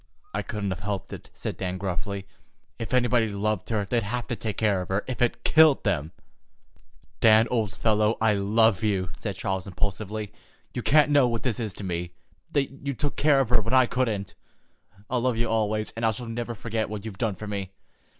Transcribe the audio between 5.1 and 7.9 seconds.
it killed 'em." "Dan, old